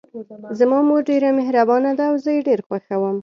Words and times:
زما 0.59 0.79
مور 0.87 1.01
ډیره 1.09 1.29
مهربانه 1.39 1.91
ده 1.97 2.03
او 2.09 2.15
زه 2.23 2.29
یې 2.35 2.41
ډېر 2.47 2.59
خوښوم 2.67 3.17